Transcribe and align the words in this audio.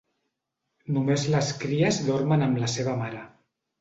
Només 0.95 1.27
les 1.35 1.51
cries 1.65 1.99
dormen 2.07 2.47
amb 2.47 2.59
la 2.65 2.71
seva 2.77 2.97
mare. 3.03 3.21